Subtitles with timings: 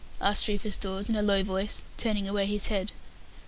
[0.19, 2.91] asked Rufus Dawes in a low voice, turning away his head.